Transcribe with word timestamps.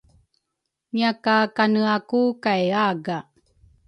ngiakakaneaku 0.93 2.21
kay 2.43 2.65
aga. 2.89 3.17